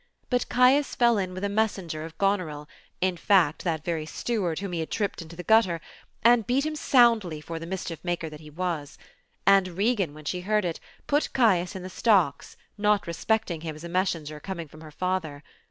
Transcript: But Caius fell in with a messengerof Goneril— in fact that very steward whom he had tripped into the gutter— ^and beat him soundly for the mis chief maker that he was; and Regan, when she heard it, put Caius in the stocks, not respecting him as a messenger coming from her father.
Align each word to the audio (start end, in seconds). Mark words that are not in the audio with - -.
But 0.31 0.49
Caius 0.49 0.95
fell 0.95 1.19
in 1.19 1.31
with 1.35 1.43
a 1.43 1.47
messengerof 1.47 2.17
Goneril— 2.17 2.67
in 3.07 3.17
fact 3.17 3.63
that 3.63 3.85
very 3.85 4.07
steward 4.07 4.57
whom 4.57 4.71
he 4.71 4.79
had 4.79 4.89
tripped 4.89 5.21
into 5.21 5.35
the 5.35 5.43
gutter— 5.43 5.79
^and 6.25 6.47
beat 6.47 6.65
him 6.65 6.75
soundly 6.75 7.39
for 7.39 7.59
the 7.59 7.67
mis 7.67 7.83
chief 7.85 8.03
maker 8.03 8.27
that 8.27 8.39
he 8.39 8.49
was; 8.49 8.97
and 9.45 9.67
Regan, 9.77 10.15
when 10.15 10.25
she 10.25 10.41
heard 10.41 10.65
it, 10.65 10.79
put 11.05 11.31
Caius 11.33 11.75
in 11.75 11.83
the 11.83 11.87
stocks, 11.87 12.57
not 12.79 13.05
respecting 13.05 13.61
him 13.61 13.75
as 13.75 13.83
a 13.83 13.89
messenger 13.89 14.39
coming 14.39 14.67
from 14.67 14.81
her 14.81 14.89
father. 14.89 15.43